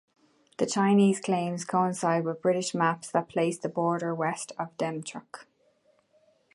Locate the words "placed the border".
3.29-4.15